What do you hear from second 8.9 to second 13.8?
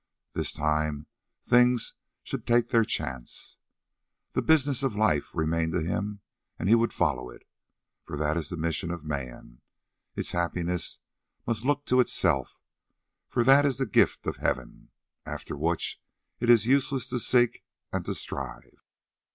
man. Its happiness must look to itself, for that is